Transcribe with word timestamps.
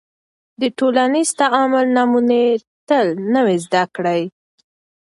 د 0.61 0.63
ټولنیز 0.77 1.29
تعامل 1.39 1.85
نمونې 1.97 2.45
تل 2.87 3.05
نوې 3.33 3.57
زده 3.65 3.83
کړې 3.95 4.21